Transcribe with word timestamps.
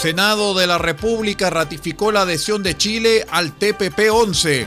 Senado 0.00 0.54
de 0.54 0.66
la 0.66 0.78
República 0.78 1.50
ratificó 1.50 2.10
la 2.10 2.22
adhesión 2.22 2.62
de 2.62 2.74
Chile 2.74 3.26
al 3.30 3.58
TPP-11. 3.58 4.66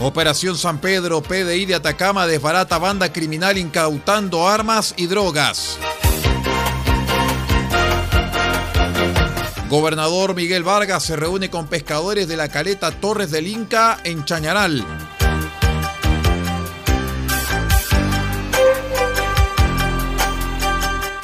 Operación 0.00 0.56
San 0.56 0.78
Pedro, 0.78 1.22
PDI 1.22 1.66
de 1.66 1.74
Atacama 1.74 2.26
desbarata 2.26 2.78
banda 2.78 3.12
criminal 3.12 3.58
incautando 3.58 4.48
armas 4.48 4.94
y 4.96 5.06
drogas. 5.06 5.76
Gobernador 9.68 10.34
Miguel 10.34 10.62
Vargas 10.62 11.02
se 11.02 11.16
reúne 11.16 11.50
con 11.50 11.66
pescadores 11.66 12.26
de 12.26 12.38
la 12.38 12.48
caleta 12.48 12.90
Torres 12.90 13.30
del 13.30 13.46
Inca 13.46 13.98
en 14.02 14.24
Chañaral. 14.24 14.82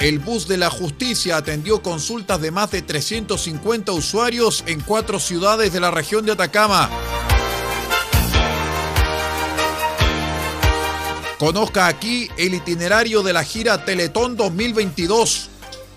El 0.00 0.20
bus 0.20 0.46
de 0.46 0.58
la 0.58 0.70
justicia 0.70 1.36
atendió 1.36 1.82
consultas 1.82 2.40
de 2.40 2.52
más 2.52 2.70
de 2.70 2.82
350 2.82 3.90
usuarios 3.90 4.62
en 4.66 4.80
cuatro 4.80 5.18
ciudades 5.18 5.72
de 5.72 5.80
la 5.80 5.90
región 5.90 6.24
de 6.24 6.32
Atacama. 6.32 6.88
Conozca 11.38 11.88
aquí 11.88 12.30
el 12.36 12.54
itinerario 12.54 13.24
de 13.24 13.32
la 13.32 13.42
gira 13.42 13.84
Teletón 13.84 14.36
2022, 14.36 15.48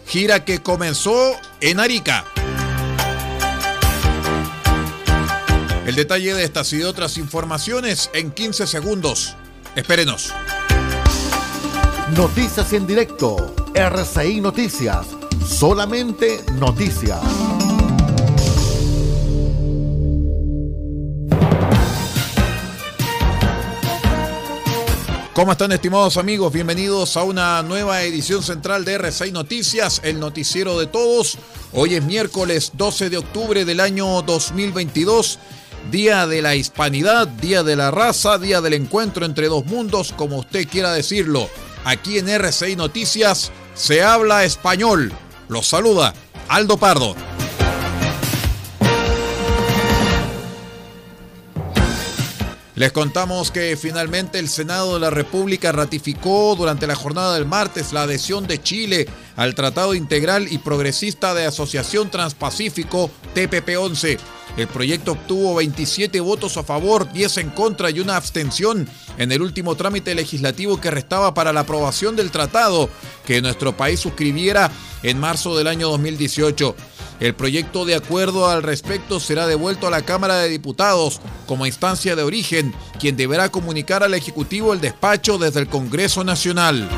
gira 0.07 0.45
que 0.45 0.63
comenzó 0.63 1.35
en 1.59 1.79
Arica. 1.79 2.25
El 5.85 5.94
detalle 5.95 6.34
de 6.34 6.44
estas 6.44 6.73
y 6.73 6.78
de 6.78 6.85
otras 6.85 7.17
informaciones 7.17 8.09
en 8.13 8.31
15 8.31 8.66
segundos. 8.66 9.35
Espérenos. 9.75 10.34
Noticias 12.16 12.73
en 12.73 12.88
directo. 12.88 13.60
RCI 13.81 14.41
Noticias. 14.41 15.07
Solamente 15.43 16.43
noticias. 16.59 17.19
¿Cómo 25.33 25.51
están 25.53 25.71
estimados 25.71 26.17
amigos? 26.17 26.53
Bienvenidos 26.53 27.17
a 27.17 27.23
una 27.23 27.63
nueva 27.63 28.03
edición 28.03 28.43
central 28.43 28.85
de 28.85 28.99
R6 28.99 29.31
Noticias, 29.31 30.01
el 30.03 30.19
noticiero 30.19 30.77
de 30.77 30.85
todos. 30.85 31.39
Hoy 31.73 31.95
es 31.95 32.03
miércoles 32.03 32.73
12 32.75 33.09
de 33.09 33.17
octubre 33.17 33.65
del 33.65 33.79
año 33.79 34.21
2022, 34.21 35.39
Día 35.89 36.27
de 36.27 36.43
la 36.43 36.53
Hispanidad, 36.53 37.27
Día 37.27 37.63
de 37.63 37.75
la 37.75 37.89
Raza, 37.89 38.37
Día 38.37 38.61
del 38.61 38.75
Encuentro 38.75 39.25
entre 39.25 39.47
dos 39.47 39.65
mundos, 39.65 40.13
como 40.15 40.37
usted 40.37 40.67
quiera 40.67 40.93
decirlo. 40.93 41.49
Aquí 41.83 42.19
en 42.19 42.27
R6 42.27 42.77
Noticias 42.77 43.51
se 43.73 44.03
habla 44.03 44.43
español. 44.43 45.11
Los 45.47 45.67
saluda 45.67 46.13
Aldo 46.47 46.77
Pardo. 46.77 47.15
Les 52.81 52.91
contamos 52.91 53.51
que 53.51 53.77
finalmente 53.77 54.39
el 54.39 54.49
Senado 54.49 54.95
de 54.95 55.01
la 55.01 55.11
República 55.11 55.71
ratificó 55.71 56.55
durante 56.55 56.87
la 56.87 56.95
jornada 56.95 57.35
del 57.35 57.45
martes 57.45 57.93
la 57.93 58.01
adhesión 58.03 58.47
de 58.47 58.59
Chile 58.59 59.07
al 59.35 59.53
Tratado 59.53 59.93
Integral 59.93 60.51
y 60.51 60.57
Progresista 60.57 61.35
de 61.35 61.45
Asociación 61.45 62.09
Transpacífico 62.09 63.11
TPP-11. 63.35 64.17
El 64.57 64.67
proyecto 64.67 65.13
obtuvo 65.13 65.56
27 65.56 66.19
votos 66.19 66.57
a 66.57 66.63
favor, 66.63 67.12
10 67.12 67.38
en 67.38 67.50
contra 67.51 67.89
y 67.89 68.00
una 68.00 68.17
abstención 68.17 68.88
en 69.17 69.31
el 69.31 69.41
último 69.41 69.75
trámite 69.75 70.13
legislativo 70.13 70.79
que 70.79 70.91
restaba 70.91 71.34
para 71.34 71.53
la 71.53 71.62
aprobación 71.62 72.16
del 72.16 72.31
tratado 72.31 72.90
que 73.25 73.41
nuestro 73.41 73.75
país 73.78 74.00
suscribiera 74.00 74.72
en 75.03 75.19
marzo 75.19 75.57
del 75.57 75.67
año 75.67 75.90
2018. 75.90 76.75
El 77.22 77.35
proyecto 77.35 77.85
de 77.85 77.95
acuerdo 77.95 78.50
al 78.50 78.63
respecto 78.63 79.19
será 79.19 79.45
devuelto 79.45 79.88
a 79.88 79.91
la 79.91 80.01
Cámara 80.01 80.38
de 80.38 80.50
Diputados 80.50 81.22
como 81.45 81.67
instancia 81.67 82.16
de 82.16 82.23
origen, 82.23 82.73
quien 83.00 83.16
deberá 83.16 83.50
comunicar 83.50 84.03
al 84.03 84.16
Ejecutivo 84.16 84.73
el 84.73 84.81
despacho 84.81 85.38
desde 85.38 85.59
el 85.59 85.67
Congreso 85.67 86.23
Nacional. 86.23 86.90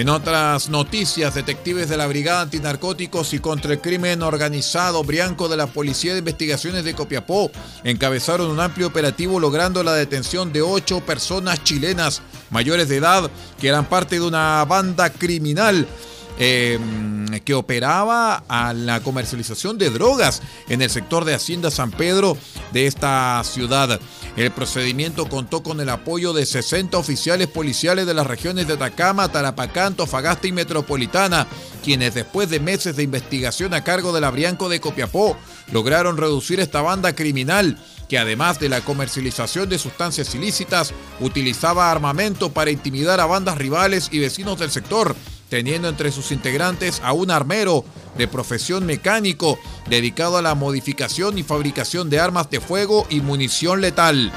En 0.00 0.08
otras 0.08 0.70
noticias, 0.70 1.34
detectives 1.34 1.90
de 1.90 1.98
la 1.98 2.06
Brigada 2.06 2.40
Antinarcóticos 2.40 3.34
y 3.34 3.38
contra 3.38 3.74
el 3.74 3.82
Crimen 3.82 4.22
Organizado 4.22 5.04
Brianco 5.04 5.46
de 5.46 5.58
la 5.58 5.66
Policía 5.66 6.14
de 6.14 6.20
Investigaciones 6.20 6.84
de 6.84 6.94
Copiapó 6.94 7.50
encabezaron 7.84 8.50
un 8.50 8.60
amplio 8.60 8.86
operativo 8.86 9.38
logrando 9.38 9.82
la 9.82 9.92
detención 9.92 10.54
de 10.54 10.62
ocho 10.62 11.00
personas 11.00 11.62
chilenas 11.64 12.22
mayores 12.48 12.88
de 12.88 12.96
edad 12.96 13.30
que 13.60 13.68
eran 13.68 13.90
parte 13.90 14.14
de 14.14 14.22
una 14.22 14.64
banda 14.64 15.10
criminal 15.10 15.86
eh, 16.38 16.78
que 17.44 17.54
operaba 17.54 18.44
a 18.48 18.72
la 18.72 19.00
comercialización 19.00 19.78
de 19.78 19.90
drogas 19.90 20.42
en 20.68 20.82
el 20.82 20.90
sector 20.90 21.24
de 21.24 21.34
Hacienda 21.34 21.70
San 21.70 21.90
Pedro 21.90 22.36
de 22.72 22.86
esta 22.86 23.42
ciudad. 23.44 24.00
El 24.36 24.50
procedimiento 24.50 25.28
contó 25.28 25.62
con 25.62 25.80
el 25.80 25.88
apoyo 25.88 26.32
de 26.32 26.46
60 26.46 26.96
oficiales 26.96 27.48
policiales 27.48 28.06
de 28.06 28.14
las 28.14 28.26
regiones 28.26 28.66
de 28.66 28.74
Atacama, 28.74 29.30
Tarapacá, 29.30 29.86
Antofagasta 29.86 30.46
y 30.46 30.52
Metropolitana, 30.52 31.46
quienes 31.82 32.14
después 32.14 32.50
de 32.50 32.60
meses 32.60 32.96
de 32.96 33.02
investigación 33.02 33.74
a 33.74 33.84
cargo 33.84 34.12
del 34.12 34.24
Abrianco 34.24 34.68
de 34.68 34.80
Copiapó 34.80 35.36
lograron 35.72 36.16
reducir 36.16 36.60
esta 36.60 36.82
banda 36.82 37.14
criminal 37.14 37.78
que 38.10 38.18
además 38.18 38.58
de 38.58 38.68
la 38.68 38.80
comercialización 38.80 39.68
de 39.68 39.78
sustancias 39.78 40.34
ilícitas, 40.34 40.92
utilizaba 41.20 41.92
armamento 41.92 42.52
para 42.52 42.72
intimidar 42.72 43.20
a 43.20 43.26
bandas 43.26 43.56
rivales 43.56 44.08
y 44.10 44.18
vecinos 44.18 44.58
del 44.58 44.72
sector, 44.72 45.14
teniendo 45.50 45.88
entre 45.88 46.10
sus 46.10 46.32
integrantes 46.32 47.02
a 47.04 47.12
un 47.12 47.30
armero 47.30 47.84
de 48.16 48.26
profesión 48.26 48.86
mecánico 48.86 49.58
dedicado 49.88 50.38
a 50.38 50.42
la 50.42 50.54
modificación 50.54 51.36
y 51.36 51.42
fabricación 51.42 52.08
de 52.08 52.20
armas 52.20 52.48
de 52.48 52.60
fuego 52.60 53.06
y 53.10 53.20
munición 53.20 53.82
letal. 53.82 54.32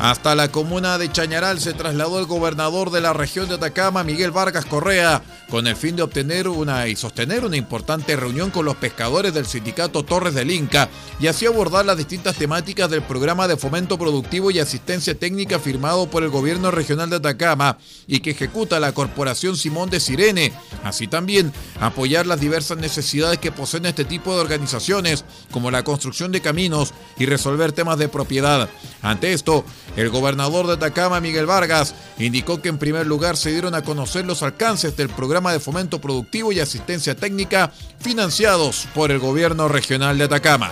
Hasta 0.00 0.34
la 0.34 0.50
comuna 0.50 0.96
de 0.96 1.12
Chañaral 1.12 1.60
se 1.60 1.74
trasladó 1.74 2.20
el 2.20 2.24
gobernador 2.24 2.90
de 2.90 3.02
la 3.02 3.12
región 3.12 3.50
de 3.50 3.56
Atacama, 3.56 4.02
Miguel 4.02 4.30
Vargas 4.30 4.64
Correa, 4.64 5.22
con 5.50 5.66
el 5.66 5.76
fin 5.76 5.94
de 5.94 6.02
obtener 6.02 6.48
una 6.48 6.88
y 6.88 6.96
sostener 6.96 7.44
una 7.44 7.58
importante 7.58 8.16
reunión 8.16 8.50
con 8.50 8.64
los 8.64 8.76
pescadores 8.76 9.34
del 9.34 9.44
sindicato 9.44 10.02
Torres 10.02 10.32
del 10.32 10.52
Inca 10.52 10.88
y 11.18 11.26
así 11.26 11.44
abordar 11.44 11.84
las 11.84 11.98
distintas 11.98 12.36
temáticas 12.36 12.88
del 12.88 13.02
programa 13.02 13.46
de 13.46 13.58
fomento 13.58 13.98
productivo 13.98 14.50
y 14.50 14.58
asistencia 14.58 15.14
técnica 15.18 15.58
firmado 15.58 16.08
por 16.08 16.22
el 16.22 16.30
gobierno 16.30 16.70
regional 16.70 17.10
de 17.10 17.16
Atacama 17.16 17.76
y 18.06 18.20
que 18.20 18.30
ejecuta 18.30 18.80
la 18.80 18.92
corporación 18.92 19.54
Simón 19.54 19.90
de 19.90 20.00
Sirene. 20.00 20.54
Así 20.82 21.08
también 21.08 21.52
apoyar 21.78 22.26
las 22.26 22.40
diversas 22.40 22.78
necesidades 22.78 23.38
que 23.38 23.52
poseen 23.52 23.84
este 23.84 24.06
tipo 24.06 24.34
de 24.34 24.40
organizaciones, 24.40 25.26
como 25.50 25.70
la 25.70 25.84
construcción 25.84 26.32
de 26.32 26.40
caminos 26.40 26.94
y 27.18 27.26
resolver 27.26 27.72
temas 27.72 27.98
de 27.98 28.08
propiedad. 28.08 28.70
Ante 29.02 29.34
esto, 29.34 29.64
el 29.96 30.08
gobernador 30.10 30.66
de 30.66 30.74
Atacama, 30.74 31.20
Miguel 31.20 31.46
Vargas, 31.46 31.94
indicó 32.18 32.62
que 32.62 32.68
en 32.68 32.78
primer 32.78 33.06
lugar 33.06 33.36
se 33.36 33.50
dieron 33.50 33.74
a 33.74 33.82
conocer 33.82 34.24
los 34.24 34.42
alcances 34.42 34.96
del 34.96 35.08
programa 35.08 35.52
de 35.52 35.60
fomento 35.60 36.00
productivo 36.00 36.52
y 36.52 36.60
asistencia 36.60 37.14
técnica 37.14 37.72
financiados 37.98 38.86
por 38.94 39.10
el 39.10 39.18
gobierno 39.18 39.68
regional 39.68 40.18
de 40.18 40.24
Atacama. 40.24 40.70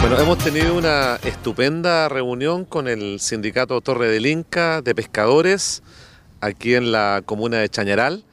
Bueno, 0.00 0.18
hemos 0.18 0.38
tenido 0.38 0.74
una 0.74 1.16
estupenda 1.22 2.08
reunión 2.08 2.64
con 2.64 2.88
el 2.88 3.20
sindicato 3.20 3.80
Torre 3.80 4.08
del 4.08 4.26
Inca 4.26 4.82
de 4.82 4.94
pescadores 4.94 5.82
aquí 6.40 6.74
en 6.74 6.90
la 6.90 7.22
comuna 7.24 7.58
de 7.58 7.68
Chañaral. 7.68 8.24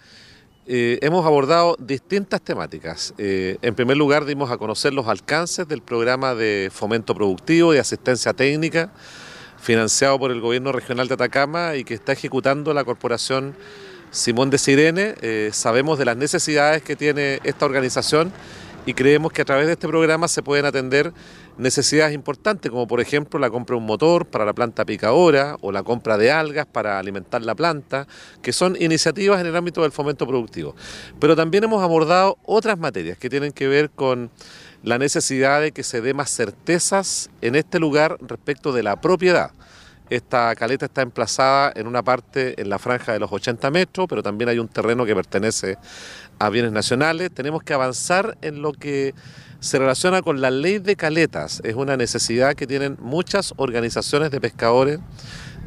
Eh, 0.65 0.99
hemos 1.01 1.25
abordado 1.25 1.75
distintas 1.79 2.41
temáticas. 2.41 3.13
Eh, 3.17 3.57
en 3.61 3.75
primer 3.75 3.97
lugar, 3.97 4.25
dimos 4.25 4.51
a 4.51 4.57
conocer 4.57 4.93
los 4.93 5.07
alcances 5.07 5.67
del 5.67 5.81
programa 5.81 6.35
de 6.35 6.69
fomento 6.73 7.15
productivo 7.15 7.73
y 7.73 7.77
asistencia 7.77 8.33
técnica 8.33 8.91
financiado 9.61 10.17
por 10.19 10.31
el 10.31 10.41
gobierno 10.41 10.71
regional 10.71 11.07
de 11.07 11.13
Atacama 11.15 11.75
y 11.75 11.83
que 11.83 11.93
está 11.93 12.13
ejecutando 12.13 12.73
la 12.73 12.83
corporación 12.83 13.55
Simón 14.11 14.49
de 14.49 14.57
Sirene. 14.57 15.15
Eh, 15.21 15.49
sabemos 15.53 15.99
de 15.99 16.05
las 16.05 16.17
necesidades 16.17 16.81
que 16.81 16.95
tiene 16.95 17.39
esta 17.43 17.65
organización 17.65 18.31
y 18.85 18.93
creemos 18.93 19.31
que 19.31 19.41
a 19.41 19.45
través 19.45 19.67
de 19.67 19.73
este 19.73 19.87
programa 19.87 20.27
se 20.27 20.41
pueden 20.41 20.65
atender 20.65 21.13
necesidades 21.57 22.15
importantes, 22.15 22.71
como 22.71 22.87
por 22.87 23.01
ejemplo 23.01 23.39
la 23.39 23.49
compra 23.49 23.75
de 23.75 23.79
un 23.79 23.85
motor 23.85 24.25
para 24.25 24.45
la 24.45 24.53
planta 24.53 24.85
picadora 24.85 25.57
o 25.61 25.71
la 25.71 25.83
compra 25.83 26.17
de 26.17 26.31
algas 26.31 26.65
para 26.65 26.97
alimentar 26.97 27.41
la 27.43 27.53
planta, 27.53 28.07
que 28.41 28.53
son 28.53 28.77
iniciativas 28.81 29.41
en 29.41 29.47
el 29.47 29.55
ámbito 29.55 29.81
del 29.81 29.91
fomento 29.91 30.25
productivo. 30.25 30.75
Pero 31.19 31.35
también 31.35 31.65
hemos 31.65 31.83
abordado 31.83 32.37
otras 32.45 32.79
materias 32.79 33.17
que 33.17 33.29
tienen 33.29 33.51
que 33.51 33.67
ver 33.67 33.89
con 33.89 34.31
la 34.83 34.97
necesidad 34.97 35.61
de 35.61 35.71
que 35.71 35.83
se 35.83 36.01
dé 36.01 36.13
más 36.13 36.29
certezas 36.29 37.29
en 37.41 37.55
este 37.55 37.79
lugar 37.79 38.17
respecto 38.21 38.71
de 38.71 38.83
la 38.83 38.99
propiedad. 39.01 39.51
Esta 40.09 40.55
caleta 40.55 40.85
está 40.85 41.03
emplazada 41.03 41.71
en 41.75 41.85
una 41.85 42.01
parte 42.01 42.59
en 42.59 42.69
la 42.69 42.79
franja 42.79 43.13
de 43.13 43.19
los 43.19 43.31
80 43.31 43.69
metros, 43.69 44.07
pero 44.09 44.23
también 44.23 44.49
hay 44.49 44.57
un 44.57 44.67
terreno 44.67 45.05
que 45.05 45.13
pertenece 45.13 45.77
a 46.39 46.49
bienes 46.49 46.71
nacionales. 46.71 47.29
Tenemos 47.31 47.61
que 47.61 47.73
avanzar 47.73 48.35
en 48.41 48.61
lo 48.61 48.73
que 48.73 49.13
se 49.59 49.77
relaciona 49.77 50.23
con 50.23 50.41
la 50.41 50.49
ley 50.49 50.79
de 50.79 50.95
caletas. 50.95 51.61
Es 51.63 51.75
una 51.75 51.95
necesidad 51.95 52.55
que 52.55 52.65
tienen 52.65 52.97
muchas 52.99 53.53
organizaciones 53.57 54.31
de 54.31 54.41
pescadores 54.41 54.99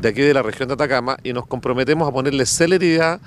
de 0.00 0.08
aquí 0.08 0.22
de 0.22 0.34
la 0.34 0.42
región 0.42 0.68
de 0.68 0.74
Atacama 0.74 1.18
y 1.22 1.32
nos 1.32 1.46
comprometemos 1.46 2.08
a 2.08 2.12
ponerle 2.12 2.46
celeridad 2.46 3.20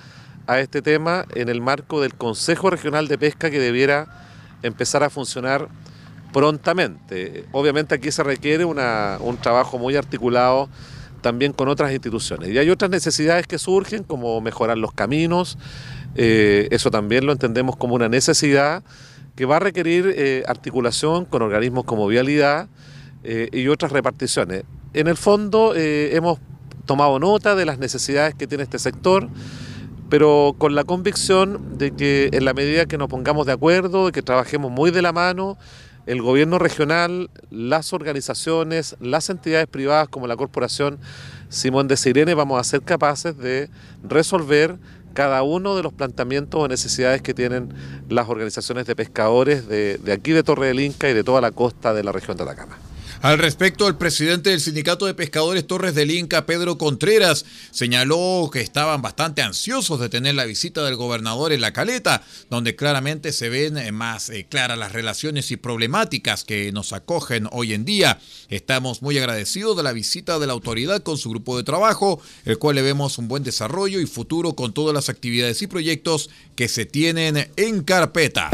a 0.48 0.60
este 0.60 0.82
tema 0.82 1.26
en 1.34 1.48
el 1.48 1.62
marco 1.62 2.02
del 2.02 2.16
Consejo 2.16 2.70
Regional 2.70 3.08
de 3.08 3.18
Pesca 3.18 3.50
que 3.50 3.60
debiera 3.60 4.25
empezar 4.66 5.04
a 5.04 5.10
funcionar 5.10 5.70
prontamente. 6.34 7.46
Obviamente 7.52 7.96
aquí 7.96 8.12
se 8.12 8.24
requiere 8.24 8.66
un 8.66 9.38
trabajo 9.42 9.78
muy 9.78 9.96
articulado 9.96 10.70
también 11.22 11.54
con 11.54 11.70
otras 11.70 11.92
instituciones. 11.92 12.50
Y 12.50 12.58
hay 12.60 12.70
otras 12.70 12.92
necesidades 12.92 13.48
que 13.48 13.58
surgen, 13.58 14.04
como 14.04 14.42
mejorar 14.42 14.78
los 14.78 14.92
caminos, 14.92 15.58
eh, 16.16 16.68
eso 16.70 16.92
también 16.92 17.26
lo 17.26 17.32
entendemos 17.32 17.76
como 17.76 17.96
una 17.96 18.10
necesidad 18.10 18.84
que 19.36 19.46
va 19.46 19.56
a 19.56 19.60
requerir 19.60 20.14
eh, 20.16 20.44
articulación 20.48 21.26
con 21.26 21.42
organismos 21.42 21.84
como 21.86 22.06
Vialidad 22.06 22.68
eh, 23.24 23.50
y 23.52 23.68
otras 23.70 23.92
reparticiones. 23.92 24.66
En 24.94 25.08
el 25.08 25.18
fondo 25.18 25.74
hemos 25.76 26.40
tomado 26.86 27.18
nota 27.18 27.56
de 27.56 27.66
las 27.66 27.80
necesidades 27.80 28.36
que 28.36 28.46
tiene 28.46 28.64
este 28.64 28.78
sector 28.78 29.28
pero 30.10 30.56
con 30.58 30.76
la 30.76 30.84
convicción 30.84 31.78
de 31.78 31.92
que 31.92 32.30
en 32.32 32.46
la 32.46 32.54
medida 32.54 32.86
que 32.86 32.98
nos 32.98 33.10
pongamos 33.10 33.46
de 33.46 33.54
acuerdo, 33.54 34.08
de 34.08 34.12
que 34.12 34.22
trabajemos 34.22 34.72
muy 34.72 34.92
de 34.92 35.02
la 35.02 35.12
mano, 35.12 35.58
el 36.06 36.22
gobierno 36.22 36.60
regional, 36.60 37.30
las 37.50 37.94
organizaciones, 37.94 38.96
las 39.00 39.30
entidades 39.30 39.68
privadas 39.68 40.08
como 40.08 40.28
la 40.28 40.36
Corporación 40.36 41.00
Simón 41.50 41.88
de 41.88 41.98
Sirene, 41.98 42.34
vamos 42.36 42.60
a 42.60 42.64
ser 42.64 42.82
capaces 42.82 43.38
de 43.38 43.70
resolver 44.04 44.78
cada 45.14 45.42
uno 45.44 45.76
de 45.76 45.82
los 45.82 45.94
planteamientos 45.94 46.62
o 46.62 46.68
necesidades 46.68 47.22
que 47.22 47.34
tienen 47.34 47.74
las 48.10 48.30
organizaciones 48.30 48.86
de 48.86 48.96
pescadores 48.96 49.68
de, 49.68 50.00
aquí 50.12 50.32
de 50.32 50.44
Torre 50.44 50.68
del 50.68 50.82
Inca 50.82 51.10
y 51.10 51.14
de 51.14 51.24
toda 51.24 51.42
la 51.42 51.52
costa 51.52 51.94
de 51.94 52.04
la 52.04 52.12
región 52.12 52.38
de 52.38 52.44
Atacama. 52.44 52.78
Al 53.22 53.40
respecto, 53.40 53.88
el 53.88 53.96
presidente 53.96 54.52
del 54.52 54.62
Sindicato 54.62 55.06
de 55.06 55.14
Pescadores 55.14 55.66
Torres 55.66 55.96
del 55.96 56.12
Inca, 56.12 56.46
Pedro 56.46 56.78
Contreras, 56.78 57.46
señaló 57.72 58.50
que 58.52 58.62
estaban 58.62 59.02
bastante 59.02 59.42
ansiosos 59.42 60.00
de 60.00 60.10
tener 60.10 60.36
la 60.36 60.46
visita 60.46 60.84
del 60.84 60.96
gobernador 60.96 61.52
en 61.52 61.62
la 61.62 61.74
caleta, 61.74 62.24
donde 62.50 62.76
claramente 62.76 63.32
se 63.32 63.50
ven 63.50 63.78
eh, 63.78 63.92
más 63.92 64.30
eh, 64.30 64.46
claras 64.50 64.78
las 64.78 64.92
relaciones 64.92 65.52
y 65.52 65.58
problemáticas 65.58 66.44
que 66.44 66.72
nos 66.72 66.94
acogen 66.94 67.48
hoy 67.52 67.74
en 67.74 67.86
día. 67.86 68.20
Estamos 68.50 69.02
muy 69.02 69.18
agradecidos 69.18 69.78
de 69.78 69.84
la 69.84 69.94
visita 69.94 70.38
de 70.38 70.48
la 70.48 70.54
autoridad 70.54 71.02
con 71.02 71.18
su 71.18 71.30
grupo 71.30 71.58
de 71.58 71.64
trabajo, 71.64 72.22
el 72.46 72.58
cual 72.60 72.76
le 72.76 72.82
vemos 72.82 73.18
un 73.18 73.28
buen 73.28 73.44
desarrollo 73.44 74.00
y 74.00 74.06
futuro 74.06 74.54
con 74.54 74.74
todas 74.74 74.94
las 74.94 75.10
actividades 75.10 75.62
y 75.62 75.68
proyectos 75.68 76.30
que 76.56 76.68
se 76.68 76.86
tienen 76.86 77.52
en 77.56 77.84
carpeta. 77.84 78.50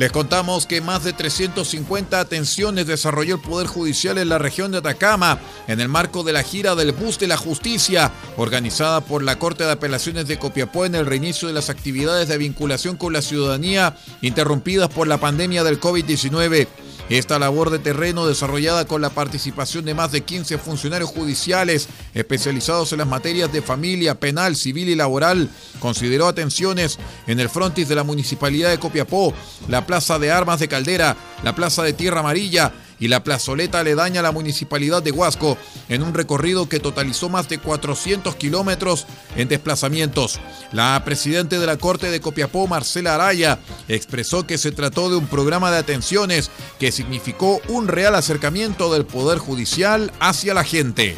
Les 0.00 0.10
contamos 0.10 0.64
que 0.64 0.80
más 0.80 1.04
de 1.04 1.12
350 1.12 2.20
atenciones 2.20 2.86
desarrolló 2.86 3.34
el 3.34 3.42
Poder 3.42 3.66
Judicial 3.66 4.16
en 4.16 4.30
la 4.30 4.38
región 4.38 4.72
de 4.72 4.78
Atacama 4.78 5.38
en 5.68 5.78
el 5.78 5.90
marco 5.90 6.22
de 6.22 6.32
la 6.32 6.42
gira 6.42 6.74
del 6.74 6.92
Bus 6.92 7.18
de 7.18 7.26
la 7.26 7.36
Justicia, 7.36 8.10
organizada 8.38 9.02
por 9.02 9.22
la 9.22 9.38
Corte 9.38 9.64
de 9.64 9.72
Apelaciones 9.72 10.26
de 10.26 10.38
Copiapó 10.38 10.86
en 10.86 10.94
el 10.94 11.04
reinicio 11.04 11.48
de 11.48 11.54
las 11.54 11.68
actividades 11.68 12.28
de 12.28 12.38
vinculación 12.38 12.96
con 12.96 13.12
la 13.12 13.20
ciudadanía 13.20 13.94
interrumpidas 14.22 14.88
por 14.88 15.06
la 15.06 15.20
pandemia 15.20 15.64
del 15.64 15.78
COVID-19. 15.78 16.66
Esta 17.10 17.40
labor 17.40 17.70
de 17.70 17.80
terreno 17.80 18.24
desarrollada 18.24 18.84
con 18.84 19.02
la 19.02 19.10
participación 19.10 19.84
de 19.84 19.94
más 19.94 20.12
de 20.12 20.20
15 20.20 20.58
funcionarios 20.58 21.10
judiciales 21.10 21.88
especializados 22.14 22.92
en 22.92 22.98
las 22.98 23.08
materias 23.08 23.52
de 23.52 23.62
familia, 23.62 24.20
penal, 24.20 24.54
civil 24.54 24.88
y 24.88 24.94
laboral, 24.94 25.50
consideró 25.80 26.28
atenciones 26.28 27.00
en 27.26 27.40
el 27.40 27.48
frontis 27.48 27.88
de 27.88 27.96
la 27.96 28.04
Municipalidad 28.04 28.70
de 28.70 28.78
Copiapó, 28.78 29.34
la 29.66 29.86
Plaza 29.86 30.20
de 30.20 30.30
Armas 30.30 30.60
de 30.60 30.68
Caldera, 30.68 31.16
la 31.42 31.56
Plaza 31.56 31.82
de 31.82 31.94
Tierra 31.94 32.20
Amarilla, 32.20 32.72
y 33.00 33.08
la 33.08 33.24
plazoleta 33.24 33.80
aledaña 33.80 34.20
a 34.20 34.22
la 34.22 34.30
municipalidad 34.30 35.02
de 35.02 35.10
Huasco 35.10 35.56
en 35.88 36.02
un 36.02 36.14
recorrido 36.14 36.68
que 36.68 36.78
totalizó 36.78 37.28
más 37.28 37.48
de 37.48 37.58
400 37.58 38.36
kilómetros 38.36 39.06
en 39.36 39.48
desplazamientos. 39.48 40.38
La 40.70 41.00
presidenta 41.04 41.58
de 41.58 41.66
la 41.66 41.78
Corte 41.78 42.10
de 42.10 42.20
Copiapó, 42.20 42.66
Marcela 42.66 43.14
Araya, 43.14 43.58
expresó 43.88 44.46
que 44.46 44.58
se 44.58 44.70
trató 44.70 45.10
de 45.10 45.16
un 45.16 45.26
programa 45.26 45.70
de 45.70 45.78
atenciones 45.78 46.50
que 46.78 46.92
significó 46.92 47.60
un 47.68 47.88
real 47.88 48.14
acercamiento 48.14 48.92
del 48.92 49.06
Poder 49.06 49.38
Judicial 49.38 50.12
hacia 50.20 50.54
la 50.54 50.64
gente 50.64 51.16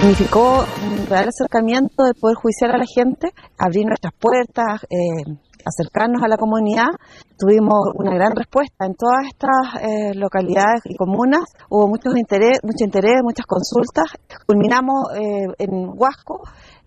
significó 0.00 0.66
un 0.82 1.06
real 1.06 1.28
acercamiento 1.28 2.04
del 2.04 2.14
Poder 2.14 2.36
Judicial 2.36 2.70
a 2.70 2.78
la 2.78 2.86
gente, 2.86 3.34
abrir 3.58 3.84
nuestras 3.84 4.14
puertas, 4.14 4.86
eh, 4.88 5.24
acercarnos 5.64 6.22
a 6.22 6.28
la 6.28 6.36
comunidad. 6.36 6.88
Tuvimos 7.38 7.92
una 7.94 8.14
gran 8.14 8.34
respuesta 8.34 8.86
en 8.86 8.94
todas 8.94 9.26
estas 9.26 9.82
eh, 9.82 10.14
localidades 10.14 10.82
y 10.84 10.96
comunas. 10.96 11.44
Hubo 11.68 11.88
mucho 11.88 12.10
interés, 12.16 12.58
mucho 12.62 12.84
interés, 12.84 13.22
muchas 13.22 13.46
consultas. 13.46 14.06
Culminamos 14.46 15.12
eh, 15.14 15.46
en 15.58 15.88
Huasco 15.96 16.42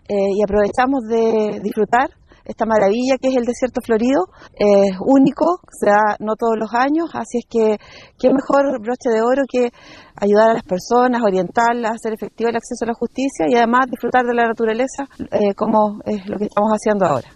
eh, 0.08 0.14
y 0.36 0.42
aprovechamos 0.42 1.02
de 1.08 1.60
disfrutar 1.62 2.10
esta 2.44 2.66
maravilla 2.66 3.16
que 3.16 3.28
es 3.28 3.36
el 3.36 3.44
desierto 3.44 3.80
florido, 3.80 4.28
es 4.52 4.92
único, 5.00 5.60
se 5.70 5.88
da 5.88 6.14
no 6.20 6.36
todos 6.36 6.56
los 6.58 6.74
años, 6.74 7.08
así 7.14 7.38
es 7.38 7.46
que 7.48 7.78
qué 8.18 8.28
mejor 8.28 8.82
broche 8.82 9.08
de 9.08 9.22
oro 9.22 9.44
que 9.48 9.70
ayudar 10.14 10.50
a 10.50 10.54
las 10.54 10.62
personas, 10.62 11.22
orientarlas, 11.22 11.92
hacer 11.92 12.12
efectivo 12.12 12.50
el 12.50 12.56
acceso 12.56 12.84
a 12.84 12.88
la 12.88 12.94
justicia 13.00 13.46
y 13.48 13.56
además 13.56 13.86
disfrutar 13.90 14.26
de 14.26 14.34
la 14.34 14.46
naturaleza 14.46 15.04
como 15.56 16.00
es 16.04 16.20
lo 16.28 16.36
que 16.36 16.44
estamos 16.44 16.70
haciendo 16.70 17.06
ahora. 17.06 17.28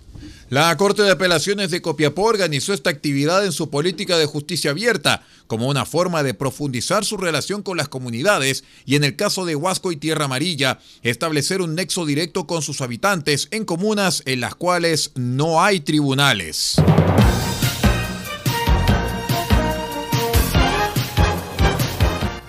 La 0.50 0.74
Corte 0.76 1.02
de 1.02 1.10
Apelaciones 1.10 1.70
de 1.70 1.82
Copiapó 1.82 2.22
organizó 2.22 2.72
esta 2.72 2.90
actividad 2.90 3.44
en 3.44 3.52
su 3.52 3.68
política 3.68 4.16
de 4.16 4.26
justicia 4.26 4.70
abierta 4.70 5.22
como 5.46 5.68
una 5.68 5.84
forma 5.84 6.22
de 6.22 6.34
profundizar 6.34 7.04
su 7.04 7.16
relación 7.16 7.62
con 7.62 7.76
las 7.76 7.88
comunidades 7.88 8.64
y 8.86 8.96
en 8.96 9.04
el 9.04 9.16
caso 9.16 9.44
de 9.44 9.56
Huasco 9.56 9.92
y 9.92 9.96
Tierra 9.96 10.26
Amarilla, 10.26 10.78
establecer 11.02 11.60
un 11.60 11.74
nexo 11.74 12.06
directo 12.06 12.46
con 12.46 12.62
sus 12.62 12.80
habitantes 12.80 13.48
en 13.50 13.64
comunas 13.64 14.22
en 14.26 14.40
las 14.40 14.54
cuales 14.54 15.12
no 15.14 15.62
hay 15.62 15.80
tribunales. 15.80 16.76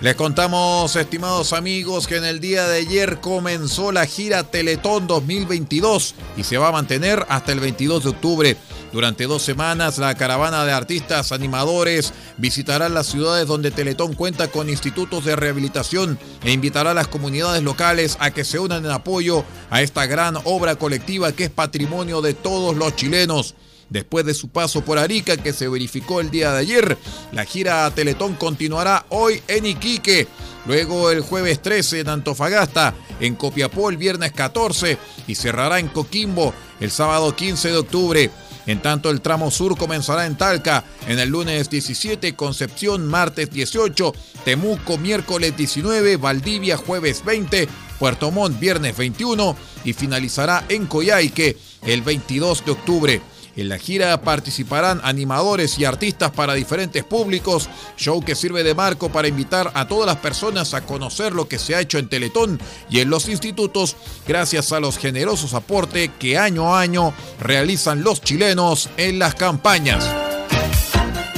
Les 0.00 0.14
contamos, 0.14 0.96
estimados 0.96 1.52
amigos, 1.52 2.06
que 2.06 2.16
en 2.16 2.24
el 2.24 2.40
día 2.40 2.66
de 2.66 2.78
ayer 2.78 3.20
comenzó 3.20 3.92
la 3.92 4.06
gira 4.06 4.44
Teletón 4.44 5.06
2022 5.06 6.14
y 6.38 6.44
se 6.44 6.56
va 6.56 6.68
a 6.68 6.72
mantener 6.72 7.26
hasta 7.28 7.52
el 7.52 7.60
22 7.60 8.04
de 8.04 8.08
octubre. 8.08 8.56
Durante 8.94 9.26
dos 9.26 9.42
semanas, 9.42 9.98
la 9.98 10.14
caravana 10.14 10.64
de 10.64 10.72
artistas 10.72 11.32
animadores 11.32 12.14
visitará 12.38 12.88
las 12.88 13.08
ciudades 13.08 13.46
donde 13.46 13.70
Teletón 13.70 14.14
cuenta 14.14 14.48
con 14.48 14.70
institutos 14.70 15.26
de 15.26 15.36
rehabilitación 15.36 16.18
e 16.44 16.50
invitará 16.50 16.92
a 16.92 16.94
las 16.94 17.08
comunidades 17.08 17.62
locales 17.62 18.16
a 18.20 18.30
que 18.30 18.44
se 18.44 18.58
unan 18.58 18.86
en 18.86 18.92
apoyo 18.92 19.44
a 19.68 19.82
esta 19.82 20.06
gran 20.06 20.38
obra 20.44 20.76
colectiva 20.76 21.32
que 21.32 21.44
es 21.44 21.50
patrimonio 21.50 22.22
de 22.22 22.32
todos 22.32 22.74
los 22.74 22.96
chilenos. 22.96 23.54
Después 23.90 24.24
de 24.24 24.34
su 24.34 24.48
paso 24.48 24.82
por 24.84 24.98
Arica, 24.98 25.36
que 25.36 25.52
se 25.52 25.68
verificó 25.68 26.20
el 26.20 26.30
día 26.30 26.52
de 26.52 26.60
ayer, 26.60 26.98
la 27.32 27.44
gira 27.44 27.90
Teletón 27.92 28.34
continuará 28.34 29.04
hoy 29.08 29.42
en 29.48 29.66
Iquique. 29.66 30.28
Luego 30.66 31.10
el 31.10 31.20
jueves 31.20 31.60
13 31.60 32.00
en 32.00 32.08
Antofagasta, 32.08 32.94
en 33.18 33.34
Copiapó 33.34 33.90
el 33.90 33.96
viernes 33.96 34.32
14 34.32 34.96
y 35.26 35.34
cerrará 35.34 35.80
en 35.80 35.88
Coquimbo 35.88 36.54
el 36.78 36.90
sábado 36.90 37.34
15 37.34 37.70
de 37.70 37.76
octubre. 37.78 38.30
En 38.66 38.80
tanto, 38.80 39.10
el 39.10 39.20
tramo 39.20 39.50
sur 39.50 39.76
comenzará 39.76 40.26
en 40.26 40.36
Talca 40.36 40.84
en 41.08 41.18
el 41.18 41.30
lunes 41.30 41.70
17, 41.70 42.36
Concepción 42.36 43.06
martes 43.06 43.50
18, 43.50 44.12
Temuco 44.44 44.98
miércoles 44.98 45.56
19, 45.56 46.16
Valdivia 46.16 46.76
jueves 46.76 47.24
20, 47.24 47.68
Puerto 47.98 48.30
Montt 48.30 48.60
viernes 48.60 48.96
21 48.96 49.56
y 49.84 49.92
finalizará 49.94 50.64
en 50.68 50.86
Coyhaique 50.86 51.56
el 51.84 52.02
22 52.02 52.64
de 52.64 52.70
octubre. 52.70 53.22
En 53.60 53.68
la 53.68 53.78
gira 53.78 54.22
participarán 54.22 55.02
animadores 55.04 55.78
y 55.78 55.84
artistas 55.84 56.30
para 56.30 56.54
diferentes 56.54 57.04
públicos, 57.04 57.68
show 57.94 58.24
que 58.24 58.34
sirve 58.34 58.62
de 58.62 58.74
marco 58.74 59.12
para 59.12 59.28
invitar 59.28 59.70
a 59.74 59.86
todas 59.86 60.06
las 60.06 60.16
personas 60.16 60.72
a 60.72 60.86
conocer 60.86 61.34
lo 61.34 61.46
que 61.46 61.58
se 61.58 61.74
ha 61.74 61.80
hecho 61.82 61.98
en 61.98 62.08
Teletón 62.08 62.58
y 62.88 63.00
en 63.00 63.10
los 63.10 63.28
institutos 63.28 63.96
gracias 64.26 64.72
a 64.72 64.80
los 64.80 64.96
generosos 64.96 65.52
aportes 65.52 66.10
que 66.18 66.38
año 66.38 66.74
a 66.74 66.80
año 66.80 67.12
realizan 67.38 68.02
los 68.02 68.22
chilenos 68.22 68.88
en 68.96 69.18
las 69.18 69.34
campañas. 69.34 70.08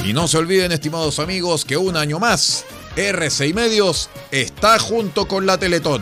Y 0.05 0.13
no 0.13 0.29
se 0.29 0.37
olviden, 0.37 0.71
estimados 0.71 1.19
amigos, 1.19 1.65
que 1.65 1.75
un 1.75 1.97
año 1.97 2.19
más, 2.19 2.63
RCI 2.95 3.53
Medios 3.53 4.09
está 4.31 4.79
junto 4.79 5.27
con 5.27 5.45
la 5.45 5.57
Teletón. 5.57 6.01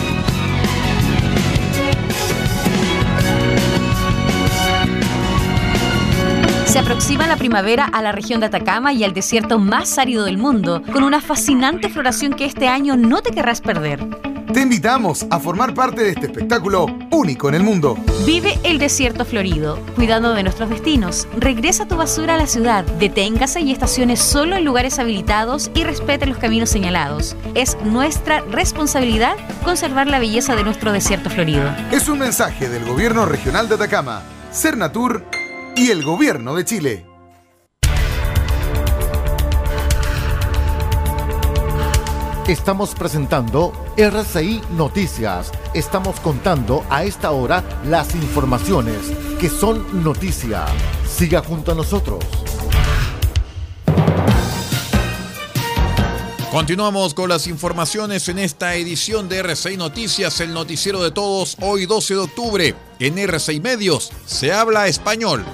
Se 6.66 6.78
aproxima 6.78 7.26
la 7.26 7.37
primavera 7.37 7.85
a 7.85 8.00
la 8.00 8.12
región 8.12 8.38
de 8.38 8.47
Atacama 8.47 8.92
y 8.92 9.02
al 9.02 9.12
desierto 9.12 9.58
más 9.58 9.99
árido 9.99 10.25
del 10.25 10.38
mundo, 10.38 10.82
con 10.92 11.02
una 11.02 11.20
fascinante 11.20 11.88
floración 11.88 12.32
que 12.35 12.44
este 12.44 12.68
año 12.68 12.97
no 12.97 13.23
te 13.23 13.32
querrás 13.32 13.61
perder. 13.61 14.27
Te 14.52 14.62
invitamos 14.62 15.26
a 15.28 15.38
formar 15.38 15.75
parte 15.75 16.02
de 16.02 16.11
este 16.11 16.26
espectáculo 16.26 16.87
único 17.11 17.50
en 17.50 17.55
el 17.55 17.62
mundo. 17.62 17.99
Vive 18.25 18.59
el 18.62 18.78
desierto 18.78 19.26
florido, 19.26 19.78
cuidando 19.95 20.33
de 20.33 20.43
nuestros 20.43 20.71
destinos. 20.71 21.28
Regresa 21.37 21.87
tu 21.87 21.97
basura 21.97 22.35
a 22.35 22.38
la 22.38 22.47
ciudad, 22.47 22.83
deténgase 22.99 23.61
y 23.61 23.73
estacione 23.73 24.17
solo 24.17 24.57
en 24.57 24.64
lugares 24.64 24.99
habilitados 24.99 25.71
y 25.75 25.85
respete 25.85 26.25
los 26.25 26.38
caminos 26.38 26.71
señalados. 26.71 27.37
Es 27.55 27.76
nuestra 27.85 28.40
responsabilidad 28.40 29.37
conservar 29.64 30.07
la 30.07 30.19
belleza 30.19 30.57
de 30.57 30.64
nuestro 30.64 30.93
desierto 30.93 31.28
florido. 31.28 31.71
Es 31.93 32.09
un 32.09 32.19
mensaje 32.19 32.71
del 32.71 32.87
Gobierno 32.87 33.26
Regional 33.26 33.69
de 33.69 33.75
Atacama, 33.75 34.23
Cernatur 34.50 35.26
y 35.76 35.90
el 35.90 36.02
Gobierno 36.02 36.55
de 36.55 36.64
Chile. 36.64 37.07
Estamos 42.47 42.95
presentando 42.95 43.88
RCI 43.99 44.61
Noticias. 44.76 45.50
Estamos 45.75 46.21
contando 46.21 46.85
a 46.88 47.02
esta 47.02 47.33
hora 47.33 47.64
las 47.85 48.14
informaciones 48.14 48.97
que 49.40 49.50
son 49.50 50.05
noticia. 50.05 50.67
Siga 51.05 51.43
junto 51.43 51.73
a 51.73 51.75
nosotros. 51.75 52.25
Continuamos 56.52 57.12
con 57.12 57.28
las 57.28 57.49
informaciones 57.49 58.28
en 58.28 58.38
esta 58.38 58.76
edición 58.76 59.28
de 59.28 59.45
R6 59.45 59.76
Noticias, 59.76 60.40
el 60.40 60.55
noticiero 60.55 61.02
de 61.02 61.11
todos, 61.11 61.57
hoy 61.61 61.85
12 61.85 62.14
de 62.14 62.21
octubre. 62.21 62.75
En 63.00 63.17
R6 63.17 63.61
Medios 63.61 64.12
se 64.26 64.52
habla 64.52 64.87
español. 64.87 65.45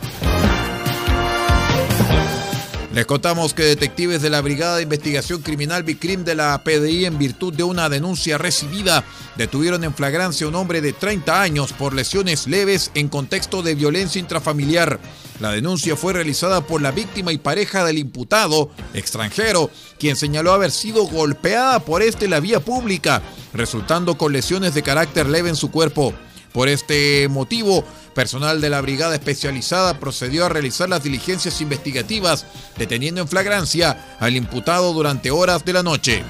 Les 2.94 3.06
contamos 3.06 3.54
que 3.54 3.64
detectives 3.64 4.22
de 4.22 4.30
la 4.30 4.40
Brigada 4.40 4.76
de 4.76 4.84
Investigación 4.84 5.42
Criminal 5.42 5.82
BICRIM 5.82 6.22
de 6.22 6.36
la 6.36 6.62
PDI, 6.62 7.06
en 7.06 7.18
virtud 7.18 7.52
de 7.52 7.64
una 7.64 7.88
denuncia 7.88 8.38
recibida, 8.38 9.02
detuvieron 9.36 9.82
en 9.82 9.92
flagrancia 9.92 10.46
a 10.46 10.48
un 10.48 10.54
hombre 10.54 10.80
de 10.80 10.92
30 10.92 11.42
años 11.42 11.72
por 11.72 11.92
lesiones 11.92 12.46
leves 12.46 12.92
en 12.94 13.08
contexto 13.08 13.64
de 13.64 13.74
violencia 13.74 14.20
intrafamiliar. 14.20 15.00
La 15.40 15.50
denuncia 15.50 15.96
fue 15.96 16.12
realizada 16.12 16.60
por 16.60 16.82
la 16.82 16.92
víctima 16.92 17.32
y 17.32 17.38
pareja 17.38 17.84
del 17.84 17.98
imputado, 17.98 18.70
extranjero, 18.94 19.70
quien 19.98 20.14
señaló 20.14 20.52
haber 20.52 20.70
sido 20.70 21.02
golpeada 21.04 21.80
por 21.80 22.00
este 22.00 22.28
la 22.28 22.38
vía 22.38 22.60
pública, 22.60 23.22
resultando 23.54 24.16
con 24.16 24.32
lesiones 24.32 24.72
de 24.72 24.84
carácter 24.84 25.28
leve 25.28 25.48
en 25.48 25.56
su 25.56 25.72
cuerpo. 25.72 26.14
Por 26.52 26.68
este 26.68 27.26
motivo, 27.28 27.84
personal 28.14 28.60
de 28.60 28.70
la 28.70 28.80
brigada 28.80 29.14
especializada 29.14 30.00
procedió 30.00 30.46
a 30.46 30.48
realizar 30.48 30.88
las 30.88 31.02
diligencias 31.02 31.60
investigativas, 31.60 32.46
deteniendo 32.78 33.20
en 33.20 33.28
flagrancia 33.28 34.16
al 34.20 34.36
imputado 34.36 34.92
durante 34.92 35.30
horas 35.30 35.64
de 35.64 35.72
la 35.72 35.82
noche. 35.82 36.24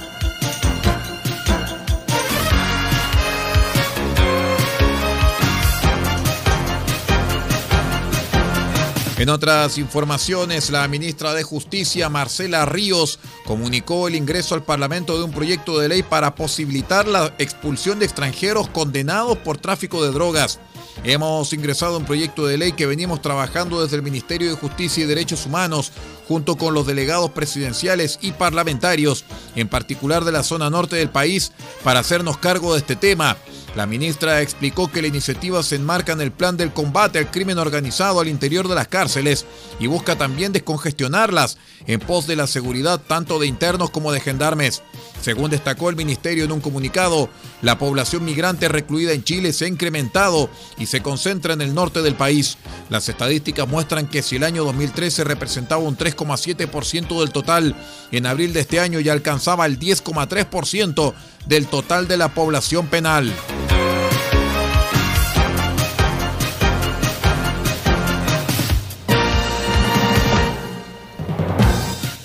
En 9.16 9.30
otras 9.30 9.78
informaciones, 9.78 10.70
la 10.70 10.86
ministra 10.88 11.32
de 11.32 11.44
Justicia, 11.44 12.10
Marcela 12.10 12.66
Ríos, 12.66 13.20
comunicó 13.46 14.06
el 14.08 14.16
ingreso 14.16 14.54
al 14.54 14.64
Parlamento 14.64 15.16
de 15.16 15.24
un 15.24 15.30
proyecto 15.30 15.78
de 15.78 15.88
ley 15.88 16.02
para 16.02 16.34
posibilitar 16.34 17.06
la 17.06 17.32
expulsión 17.38 18.00
de 18.00 18.04
extranjeros 18.04 18.68
condenados 18.68 19.38
por 19.38 19.56
tráfico 19.56 20.04
de 20.04 20.10
drogas. 20.10 20.58
Hemos 21.02 21.52
ingresado 21.52 21.98
un 21.98 22.04
proyecto 22.04 22.46
de 22.46 22.56
ley 22.56 22.72
que 22.72 22.86
venimos 22.86 23.20
trabajando 23.20 23.82
desde 23.82 23.96
el 23.96 24.02
Ministerio 24.02 24.50
de 24.50 24.56
Justicia 24.56 25.04
y 25.04 25.06
Derechos 25.06 25.44
Humanos, 25.44 25.92
junto 26.28 26.56
con 26.56 26.72
los 26.72 26.86
delegados 26.86 27.30
presidenciales 27.32 28.18
y 28.22 28.32
parlamentarios, 28.32 29.24
en 29.56 29.68
particular 29.68 30.24
de 30.24 30.32
la 30.32 30.42
zona 30.42 30.70
norte 30.70 30.96
del 30.96 31.10
país, 31.10 31.52
para 31.82 32.00
hacernos 32.00 32.38
cargo 32.38 32.72
de 32.72 32.78
este 32.78 32.96
tema. 32.96 33.36
La 33.76 33.86
ministra 33.86 34.40
explicó 34.40 34.90
que 34.90 35.02
la 35.02 35.08
iniciativa 35.08 35.62
se 35.64 35.76
enmarca 35.76 36.12
en 36.12 36.20
el 36.20 36.30
plan 36.30 36.56
del 36.56 36.72
combate 36.72 37.18
al 37.18 37.30
crimen 37.30 37.58
organizado 37.58 38.20
al 38.20 38.28
interior 38.28 38.68
de 38.68 38.76
las 38.76 38.86
cárceles 38.86 39.46
y 39.80 39.88
busca 39.88 40.16
también 40.16 40.52
descongestionarlas 40.52 41.58
en 41.86 41.98
pos 41.98 42.28
de 42.28 42.36
la 42.36 42.46
seguridad 42.46 43.00
tanto 43.00 43.40
de 43.40 43.48
internos 43.48 43.90
como 43.90 44.12
de 44.12 44.20
gendarmes. 44.20 44.82
Según 45.21 45.50
destacó 45.50 45.88
el 45.88 45.97
ministerio 45.97 46.44
en 46.44 46.52
un 46.52 46.61
comunicado, 46.61 47.30
la 47.62 47.78
población 47.78 48.25
migrante 48.25 48.68
recluida 48.68 49.12
en 49.12 49.25
Chile 49.25 49.52
se 49.52 49.64
ha 49.64 49.68
incrementado 49.68 50.50
y 50.78 50.87
se 50.87 51.02
concentra 51.02 51.54
en 51.54 51.62
el 51.62 51.75
norte 51.75 52.02
del 52.02 52.14
país. 52.14 52.59
Las 52.90 53.09
estadísticas 53.09 53.66
muestran 53.66 54.06
que 54.06 54.23
si 54.23 54.37
el 54.37 54.44
año 54.44 54.64
2013 54.64 55.25
representaba 55.25 55.83
un 55.83 55.97
3,7% 55.97 57.21
del 57.21 57.30
total, 57.30 57.75
en 58.12 58.26
abril 58.26 58.52
de 58.52 58.61
este 58.61 58.80
año 58.80 59.00
ya 59.00 59.12
alcanzaba 59.12 59.66
el 59.66 59.78
10,3% 59.78 61.14
del 61.47 61.66
total 61.66 62.06
de 62.06 62.16
la 62.16 62.35
población 62.35 62.87
penal. 62.87 63.33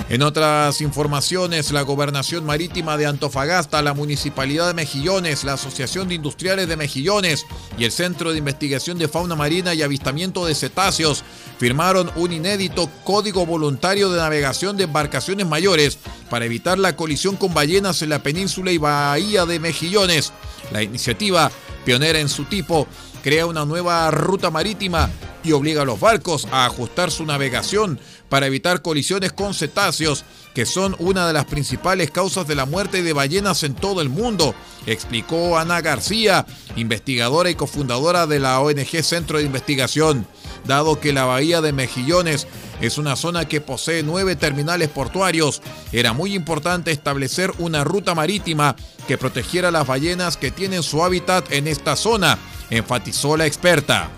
En 0.09 0.23
otras 0.23 0.81
informaciones, 0.81 1.72
la 1.72 1.83
Gobernación 1.83 2.43
Marítima 2.43 2.98
de 2.98 3.05
Antofagasta, 3.05 3.83
la 3.83 3.93
Municipalidad 3.93 4.65
de 4.65 4.74
Mejillones, 4.74 5.43
la 5.43 5.53
Asociación 5.53 6.07
de 6.07 6.15
Industriales 6.15 6.67
de 6.67 6.75
Mejillones 6.75 7.45
y 7.77 7.83
el 7.83 7.91
Centro 7.91 8.31
de 8.31 8.39
Investigación 8.39 8.98
de 8.98 9.07
Fauna 9.07 9.35
Marina 9.35 9.75
y 9.75 9.83
Avistamiento 9.83 10.48
de 10.48 10.55
Cetáceos 10.55 11.24
firmaron 11.59 12.09
un 12.15 12.33
inédito 12.33 12.89
Código 13.03 13.45
Voluntario 13.45 14.09
de 14.09 14.19
Navegación 14.19 14.77
de 14.77 14.85
Embarcaciones 14.85 15.45
Mayores 15.45 16.00
para 16.27 16.45
evitar 16.45 16.79
la 16.79 16.95
colisión 16.95 17.35
con 17.35 17.53
ballenas 17.53 18.01
en 18.01 18.09
la 18.09 18.24
península 18.24 18.72
y 18.72 18.79
bahía 18.79 19.45
de 19.45 19.59
Mejillones. 19.59 20.33
La 20.72 20.81
iniciativa, 20.81 21.51
pionera 21.85 22.17
en 22.17 22.29
su 22.29 22.45
tipo, 22.45 22.87
crea 23.22 23.45
una 23.45 23.63
nueva 23.63 24.09
ruta 24.09 24.50
marítima 24.50 25.07
y 25.43 25.51
obliga 25.51 25.83
a 25.83 25.85
los 25.85 26.00
barcos 26.00 26.48
a 26.51 26.65
ajustar 26.65 27.11
su 27.11 27.25
navegación 27.25 28.00
para 28.29 28.48
evitar 28.48 28.81
colisiones 28.81 29.33
con 29.33 29.53
cetáceos, 29.53 30.24
que 30.53 30.65
son 30.65 30.96
una 31.00 31.27
de 31.27 31.33
las 31.33 31.46
principales 31.46 32.11
causas 32.11 32.48
de 32.48 32.55
la 32.55 32.65
muerte 32.65 33.01
de 33.03 33.13
ballenas 33.13 33.63
en 33.63 33.75
todo 33.75 34.01
el 34.01 34.09
mundo, 34.09 34.55
explicó 34.85 35.57
Ana 35.57 35.81
García, 35.81 36.46
investigadora 36.75 37.50
y 37.50 37.55
cofundadora 37.55 38.27
de 38.27 38.39
la 38.39 38.59
ONG 38.59 39.03
Centro 39.03 39.37
de 39.37 39.46
Investigación. 39.46 40.27
Dado 40.65 41.00
que 41.00 41.13
la 41.13 41.25
bahía 41.25 41.61
de 41.61 41.74
Mejillones 41.74 42.48
es 42.81 42.98
una 42.98 43.15
zona 43.15 43.46
que 43.46 43.61
posee 43.61 44.03
nueve 44.03 44.35
terminales 44.35 44.89
portuarios, 44.89 45.61
era 45.92 46.13
muy 46.13 46.33
importante 46.33 46.92
establecer 46.92 47.51
una 47.57 47.83
ruta 47.83 48.15
marítima 48.15 48.75
que 49.07 49.18
protegiera 49.18 49.72
las 49.72 49.87
ballenas 49.87 50.37
que 50.37 50.51
tienen 50.51 50.83
su 50.83 51.03
hábitat 51.03 51.51
en 51.51 51.68
esta 51.68 51.96
zona, 51.96 52.37
enfatizó 52.70 53.37
la 53.37 53.46
experta. 53.46 54.09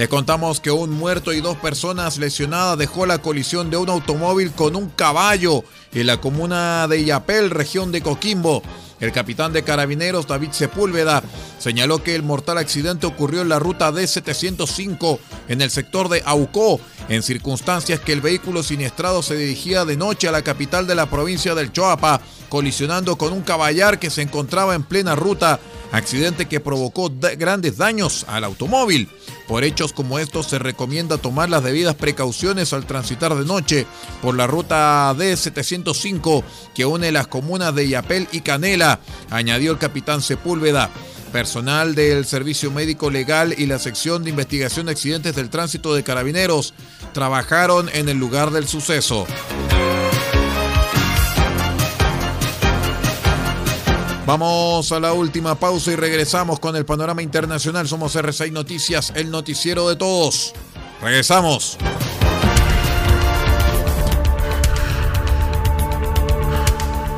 Le 0.00 0.08
contamos 0.08 0.60
que 0.60 0.70
un 0.70 0.92
muerto 0.92 1.30
y 1.34 1.42
dos 1.42 1.58
personas 1.58 2.16
lesionadas 2.16 2.78
dejó 2.78 3.04
la 3.04 3.18
colisión 3.18 3.68
de 3.68 3.76
un 3.76 3.90
automóvil 3.90 4.50
con 4.50 4.74
un 4.74 4.88
caballo 4.88 5.62
en 5.92 6.06
la 6.06 6.18
comuna 6.18 6.88
de 6.88 7.04
Yapel, 7.04 7.50
región 7.50 7.92
de 7.92 8.00
Coquimbo. 8.00 8.62
El 8.98 9.12
capitán 9.12 9.52
de 9.52 9.62
carabineros 9.62 10.26
David 10.26 10.52
Sepúlveda 10.52 11.22
señaló 11.60 12.02
que 12.02 12.16
el 12.16 12.24
mortal 12.24 12.58
accidente 12.58 13.06
ocurrió 13.06 13.42
en 13.42 13.50
la 13.50 13.60
ruta 13.60 13.92
D705 13.92 15.20
en 15.48 15.62
el 15.62 15.70
sector 15.70 16.08
de 16.08 16.22
Aucó, 16.24 16.80
en 17.08 17.22
circunstancias 17.22 18.00
que 18.00 18.12
el 18.12 18.20
vehículo 18.20 18.62
siniestrado 18.62 19.22
se 19.22 19.36
dirigía 19.36 19.84
de 19.84 19.96
noche 19.96 20.26
a 20.26 20.32
la 20.32 20.42
capital 20.42 20.86
de 20.86 20.94
la 20.94 21.08
provincia 21.08 21.54
del 21.54 21.70
Choapa, 21.70 22.20
colisionando 22.48 23.16
con 23.16 23.32
un 23.32 23.42
caballar 23.42 23.98
que 23.98 24.10
se 24.10 24.22
encontraba 24.22 24.74
en 24.74 24.82
plena 24.82 25.14
ruta, 25.14 25.60
accidente 25.92 26.46
que 26.46 26.60
provocó 26.60 27.12
grandes 27.38 27.76
daños 27.76 28.24
al 28.28 28.44
automóvil. 28.44 29.08
Por 29.46 29.64
hechos 29.64 29.92
como 29.92 30.18
estos 30.18 30.46
se 30.46 30.58
recomienda 30.58 31.18
tomar 31.18 31.50
las 31.50 31.64
debidas 31.64 31.96
precauciones 31.96 32.72
al 32.72 32.86
transitar 32.86 33.34
de 33.34 33.44
noche 33.44 33.86
por 34.22 34.36
la 34.36 34.46
ruta 34.46 35.12
D705 35.14 36.44
que 36.74 36.86
une 36.86 37.10
las 37.10 37.26
comunas 37.26 37.74
de 37.74 37.88
Yapel 37.88 38.28
y 38.32 38.40
Canela, 38.40 39.00
añadió 39.30 39.72
el 39.72 39.78
capitán 39.78 40.22
Sepúlveda. 40.22 40.90
Personal 41.30 41.94
del 41.94 42.24
Servicio 42.26 42.70
Médico 42.70 43.10
Legal 43.10 43.54
y 43.56 43.66
la 43.66 43.78
sección 43.78 44.24
de 44.24 44.30
investigación 44.30 44.86
de 44.86 44.92
accidentes 44.92 45.34
del 45.34 45.50
tránsito 45.50 45.94
de 45.94 46.02
carabineros 46.02 46.74
trabajaron 47.12 47.88
en 47.92 48.08
el 48.08 48.18
lugar 48.18 48.50
del 48.50 48.66
suceso. 48.68 49.26
Vamos 54.26 54.92
a 54.92 55.00
la 55.00 55.12
última 55.12 55.54
pausa 55.56 55.90
y 55.90 55.96
regresamos 55.96 56.60
con 56.60 56.76
el 56.76 56.84
panorama 56.84 57.22
internacional. 57.22 57.88
Somos 57.88 58.14
R6 58.14 58.52
Noticias, 58.52 59.12
el 59.16 59.30
noticiero 59.30 59.88
de 59.88 59.96
todos. 59.96 60.52
Regresamos. 61.02 61.78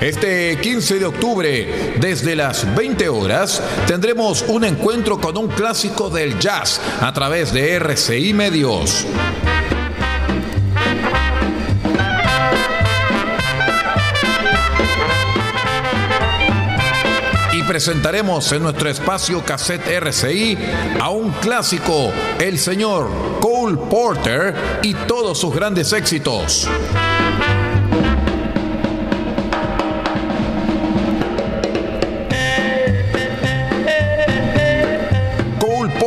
Este 0.00 0.58
15 0.60 0.98
de 0.98 1.06
octubre, 1.06 1.94
desde 1.98 2.36
las 2.36 2.74
20 2.76 3.08
horas, 3.08 3.62
tendremos 3.86 4.44
un 4.46 4.64
encuentro 4.64 5.18
con 5.18 5.38
un 5.38 5.48
clásico 5.48 6.10
del 6.10 6.38
jazz 6.38 6.80
a 7.00 7.14
través 7.14 7.50
de 7.50 7.76
RCI 7.76 8.34
Medios. 8.34 9.06
Y 17.54 17.62
presentaremos 17.62 18.52
en 18.52 18.64
nuestro 18.64 18.90
espacio 18.90 19.42
cassette 19.46 19.88
RCI 19.88 20.58
a 21.00 21.08
un 21.08 21.30
clásico, 21.32 22.12
el 22.38 22.58
señor 22.58 23.08
Cole 23.40 23.78
Porter 23.88 24.54
y 24.82 24.92
todos 24.92 25.38
sus 25.38 25.54
grandes 25.54 25.94
éxitos. 25.94 26.68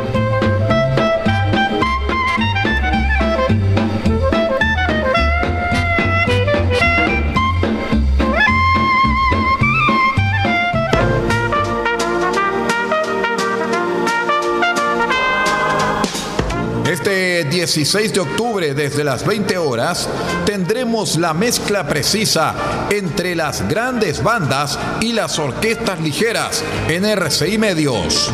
16 17.65 18.13
de 18.13 18.21
octubre, 18.21 18.75
desde 18.75 19.03
las 19.03 19.25
20 19.25 19.57
horas, 19.57 20.07
tendremos 20.45 21.17
la 21.17 21.33
mezcla 21.33 21.89
precisa 21.89 22.55
entre 22.91 23.35
las 23.35 23.67
grandes 23.67 24.23
bandas 24.23 24.79
y 25.01 25.15
las 25.15 25.39
orquestas 25.39 25.99
ligeras 25.99 26.63
en 26.89 27.07
RCI 27.07 27.57
Medios. 27.57 28.31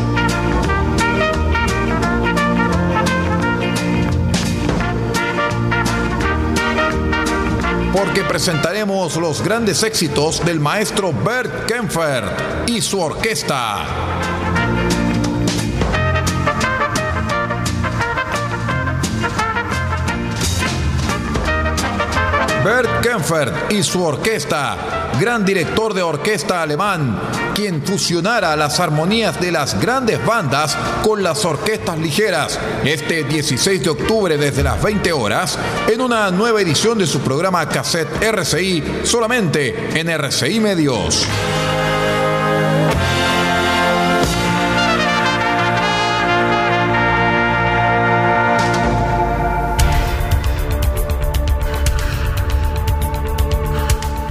Porque 7.93 8.25
presentaremos 8.25 9.15
los 9.15 9.41
grandes 9.41 9.81
éxitos 9.83 10.43
del 10.43 10.59
maestro 10.59 11.13
Bert 11.13 11.67
Kempfert 11.67 12.69
y 12.69 12.81
su 12.81 12.99
orquesta. 12.99 14.10
Bert 22.63 23.01
Kempfert 23.01 23.71
y 23.71 23.81
su 23.81 24.03
orquesta, 24.03 25.11
gran 25.19 25.43
director 25.43 25.95
de 25.95 26.03
orquesta 26.03 26.61
alemán, 26.61 27.19
quien 27.55 27.81
fusionara 27.81 28.55
las 28.55 28.79
armonías 28.79 29.41
de 29.41 29.51
las 29.51 29.79
grandes 29.79 30.23
bandas 30.23 30.77
con 31.03 31.23
las 31.23 31.43
orquestas 31.43 31.97
ligeras, 31.97 32.59
este 32.85 33.23
16 33.23 33.83
de 33.83 33.89
octubre 33.89 34.37
desde 34.37 34.61
las 34.61 34.81
20 34.81 35.11
horas, 35.11 35.57
en 35.91 36.01
una 36.01 36.29
nueva 36.29 36.61
edición 36.61 36.99
de 36.99 37.07
su 37.07 37.21
programa 37.21 37.67
Cassette 37.67 38.21
RCI, 38.21 39.01
solamente 39.05 39.99
en 39.99 40.09
RCI 40.09 40.59
Medios. 40.59 41.25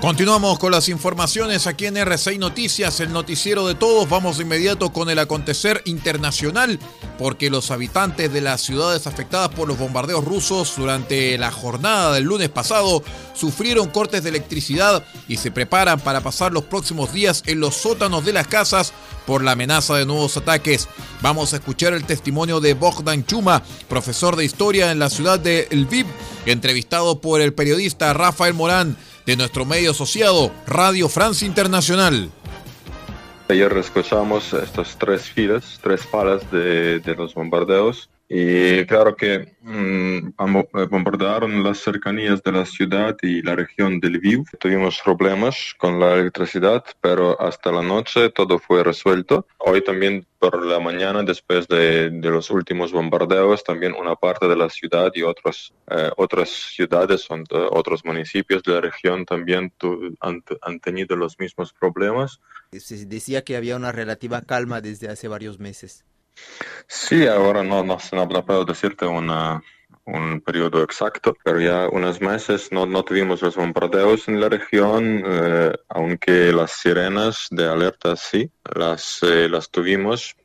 Continuamos 0.00 0.58
con 0.58 0.72
las 0.72 0.88
informaciones 0.88 1.66
aquí 1.66 1.84
en 1.84 1.98
RCI 1.98 2.38
Noticias, 2.38 3.00
el 3.00 3.12
noticiero 3.12 3.68
de 3.68 3.74
todos. 3.74 4.08
Vamos 4.08 4.38
de 4.38 4.44
inmediato 4.44 4.94
con 4.94 5.10
el 5.10 5.18
acontecer 5.18 5.82
internacional, 5.84 6.78
porque 7.18 7.50
los 7.50 7.70
habitantes 7.70 8.32
de 8.32 8.40
las 8.40 8.62
ciudades 8.62 9.06
afectadas 9.06 9.50
por 9.50 9.68
los 9.68 9.78
bombardeos 9.78 10.24
rusos 10.24 10.74
durante 10.74 11.36
la 11.36 11.50
jornada 11.50 12.14
del 12.14 12.24
lunes 12.24 12.48
pasado 12.48 13.04
sufrieron 13.34 13.90
cortes 13.90 14.22
de 14.22 14.30
electricidad 14.30 15.04
y 15.28 15.36
se 15.36 15.50
preparan 15.50 16.00
para 16.00 16.22
pasar 16.22 16.50
los 16.50 16.64
próximos 16.64 17.12
días 17.12 17.42
en 17.44 17.60
los 17.60 17.74
sótanos 17.74 18.24
de 18.24 18.32
las 18.32 18.46
casas 18.46 18.94
por 19.26 19.44
la 19.44 19.52
amenaza 19.52 19.96
de 19.96 20.06
nuevos 20.06 20.34
ataques. 20.38 20.88
Vamos 21.20 21.52
a 21.52 21.56
escuchar 21.56 21.92
el 21.92 22.06
testimonio 22.06 22.60
de 22.60 22.72
Bogdan 22.72 23.26
Chuma, 23.26 23.62
profesor 23.86 24.34
de 24.36 24.46
historia 24.46 24.92
en 24.92 24.98
la 24.98 25.10
ciudad 25.10 25.38
de 25.38 25.68
Lviv, 25.70 26.06
entrevistado 26.46 27.20
por 27.20 27.42
el 27.42 27.52
periodista 27.52 28.14
Rafael 28.14 28.54
Morán 28.54 28.96
de 29.30 29.36
nuestro 29.36 29.64
medio 29.64 29.92
asociado 29.92 30.50
Radio 30.66 31.08
France 31.08 31.46
Internacional. 31.46 32.30
Ayer 33.48 33.72
escuchamos 33.76 34.52
estas 34.52 34.98
tres 34.98 35.22
filas, 35.22 35.78
tres 35.80 36.04
palas 36.04 36.50
de, 36.50 36.98
de 36.98 37.14
los 37.14 37.32
bombardeos 37.34 38.10
y 38.32 38.86
claro 38.86 39.16
que 39.16 39.56
mmm, 39.60 40.28
bombardearon 40.88 41.64
las 41.64 41.78
cercanías 41.78 42.40
de 42.44 42.52
la 42.52 42.64
ciudad 42.64 43.16
y 43.22 43.42
la 43.42 43.56
región 43.56 43.98
del 43.98 44.12
Lviv. 44.12 44.44
Tuvimos 44.60 45.00
problemas 45.04 45.74
con 45.76 45.98
la 45.98 46.14
electricidad, 46.14 46.84
pero 47.00 47.40
hasta 47.40 47.72
la 47.72 47.82
noche 47.82 48.30
todo 48.30 48.60
fue 48.60 48.84
resuelto. 48.84 49.48
Hoy 49.58 49.82
también 49.82 50.28
por 50.38 50.64
la 50.64 50.78
mañana, 50.78 51.24
después 51.24 51.66
de, 51.66 52.12
los 52.22 52.52
últimos 52.52 52.92
bombardeos, 52.92 53.64
también 53.64 53.94
una 53.94 54.14
parte 54.14 54.46
de 54.46 54.54
la 54.54 54.70
ciudad 54.70 55.10
y 55.12 55.22
otros, 55.22 55.74
eh, 55.90 56.10
otras 56.16 56.50
ciudades, 56.50 57.26
otros 57.72 58.04
municipios 58.04 58.62
de 58.62 58.74
la 58.74 58.80
región 58.80 59.26
también 59.26 59.72
han, 60.20 60.44
han 60.62 60.78
tenido 60.78 61.16
los 61.16 61.36
mismos 61.40 61.72
problemas. 61.72 62.38
Se 62.70 63.04
decía 63.06 63.42
que 63.42 63.56
había 63.56 63.74
una 63.74 63.90
relativa 63.90 64.40
calma 64.42 64.80
desde 64.80 65.08
hace 65.08 65.26
varios 65.26 65.58
meses. 65.58 66.04
Sí, 66.86 67.26
ahora 67.26 67.62
no, 67.62 67.84
no, 67.84 67.98
no 68.12 68.44
puedo 68.44 68.64
decirte 68.64 69.06
una, 69.06 69.62
un 70.04 70.40
periodo 70.40 70.82
exacto, 70.82 71.36
pero 71.44 71.60
ya 71.60 71.88
unos 71.88 72.20
meses 72.20 72.72
no, 72.72 72.86
no 72.86 73.04
tuvimos 73.04 73.42
los 73.42 73.56
bombardeos 73.56 74.28
en 74.28 74.40
la 74.40 74.48
región, 74.48 75.22
eh, 75.24 75.72
aunque 75.88 76.52
las 76.52 76.72
sirenas 76.72 77.46
de 77.50 77.66
alerta 77.66 78.16
sí, 78.16 78.50
las, 78.74 79.22
eh, 79.22 79.48
las 79.48 79.70
tuvimos 79.70 80.36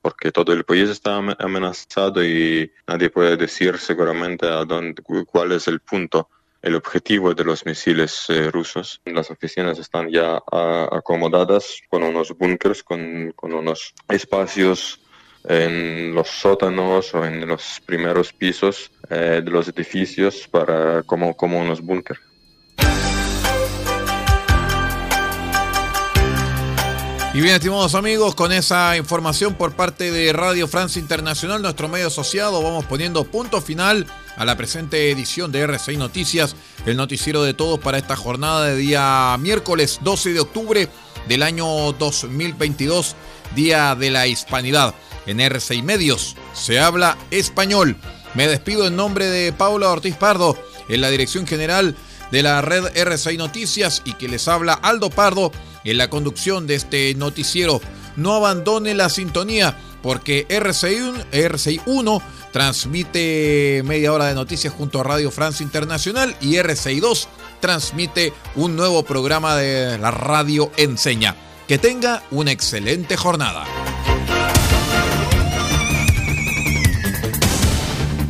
porque 0.00 0.30
todo 0.30 0.52
el 0.52 0.64
país 0.64 0.88
está 0.88 1.16
amenazado 1.16 2.24
y 2.24 2.70
nadie 2.86 3.10
puede 3.10 3.36
decir 3.36 3.78
seguramente 3.78 4.46
a 4.46 4.64
dónde, 4.64 5.02
cuál 5.26 5.52
es 5.52 5.66
el 5.68 5.80
punto 5.80 6.28
el 6.62 6.74
objetivo 6.74 7.32
de 7.32 7.44
los 7.44 7.64
misiles 7.64 8.26
eh, 8.28 8.50
rusos. 8.50 9.00
Las 9.04 9.30
oficinas 9.30 9.78
están 9.78 10.10
ya 10.10 10.42
a, 10.50 10.88
acomodadas 10.90 11.80
con 11.88 12.02
unos 12.02 12.36
búnkers, 12.36 12.82
con, 12.82 13.32
con 13.36 13.52
unos 13.52 13.94
espacios 14.08 15.00
en 15.48 16.14
los 16.14 16.28
sótanos 16.28 17.14
o 17.14 17.24
en 17.24 17.46
los 17.46 17.80
primeros 17.84 18.32
pisos 18.32 18.90
eh, 19.08 19.40
de 19.44 19.50
los 19.50 19.68
edificios 19.68 20.48
para 20.48 21.02
como, 21.04 21.36
como 21.36 21.58
unos 21.60 21.80
búnker. 21.80 22.18
Y 27.36 27.42
bien, 27.42 27.54
estimados 27.54 27.94
amigos, 27.94 28.34
con 28.34 28.50
esa 28.50 28.96
información 28.96 29.56
por 29.56 29.76
parte 29.76 30.10
de 30.10 30.32
Radio 30.32 30.66
Francia 30.66 30.98
Internacional, 30.98 31.60
nuestro 31.60 31.86
medio 31.86 32.06
asociado, 32.06 32.62
vamos 32.62 32.86
poniendo 32.86 33.24
punto 33.24 33.60
final 33.60 34.06
a 34.38 34.46
la 34.46 34.56
presente 34.56 35.10
edición 35.10 35.52
de 35.52 35.60
RCI 35.60 35.98
Noticias, 35.98 36.56
el 36.86 36.96
noticiero 36.96 37.42
de 37.42 37.52
todos 37.52 37.78
para 37.78 37.98
esta 37.98 38.16
jornada 38.16 38.64
de 38.64 38.76
día 38.76 39.36
miércoles 39.38 39.98
12 40.02 40.32
de 40.32 40.40
octubre 40.40 40.88
del 41.28 41.42
año 41.42 41.92
2022, 41.92 43.14
Día 43.54 43.94
de 43.94 44.10
la 44.10 44.26
Hispanidad. 44.26 44.94
En 45.26 45.40
RCI 45.40 45.82
Medios 45.82 46.36
se 46.52 46.80
habla 46.80 47.16
español. 47.30 47.96
Me 48.34 48.46
despido 48.48 48.86
en 48.86 48.96
nombre 48.96 49.26
de 49.26 49.52
Paula 49.52 49.90
Ortiz 49.90 50.16
Pardo, 50.16 50.56
en 50.88 51.00
la 51.00 51.10
dirección 51.10 51.46
general 51.46 51.96
de 52.30 52.42
la 52.42 52.60
red 52.62 52.96
RCI 52.96 53.36
Noticias 53.36 54.02
y 54.04 54.14
que 54.14 54.28
les 54.28 54.48
habla 54.48 54.74
Aldo 54.74 55.10
Pardo 55.10 55.52
en 55.84 55.98
la 55.98 56.10
conducción 56.10 56.66
de 56.66 56.74
este 56.74 57.14
noticiero. 57.14 57.80
no 58.16 58.34
abandone 58.34 58.94
la 58.94 59.10
sintonía 59.10 59.76
porque 60.02 60.46
RCI1, 60.48 61.26
RCI 61.32 61.80
1 61.86 62.22
transmite 62.52 63.82
media 63.84 64.12
hora 64.12 64.26
de 64.26 64.34
noticias 64.34 64.72
junto 64.72 65.00
a 65.00 65.04
Radio 65.04 65.30
Francia 65.30 65.64
Internacional 65.64 66.34
y 66.40 66.56
RCI 66.56 67.00
2 67.00 67.28
transmite 67.60 68.32
un 68.54 68.76
nuevo 68.76 69.02
programa 69.02 69.56
de 69.56 69.98
la 69.98 70.10
radio 70.10 70.70
Enseña. 70.76 71.34
Que 71.66 71.78
tenga 71.78 72.22
una 72.30 72.52
excelente 72.52 73.16
jornada. 73.16 73.64